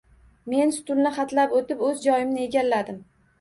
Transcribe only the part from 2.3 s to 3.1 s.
egalladim